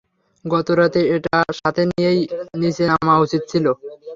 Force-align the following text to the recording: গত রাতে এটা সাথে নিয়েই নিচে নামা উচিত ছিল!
গত 0.45 0.67
রাতে 0.79 1.01
এটা 1.15 1.37
সাথে 1.59 1.81
নিয়েই 1.89 2.19
নিচে 2.61 2.83
নামা 2.91 3.15
উচিত 3.25 3.41
ছিল! 3.51 3.65